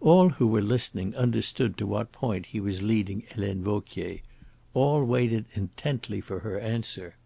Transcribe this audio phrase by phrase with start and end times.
[0.00, 4.20] All who were listening understood to what point he was leading Helene Vauquier.
[4.72, 7.16] All waited intently for her answer.